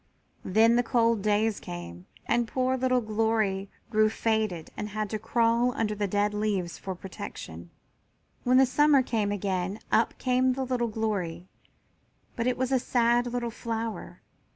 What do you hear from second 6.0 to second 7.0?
dead leaves for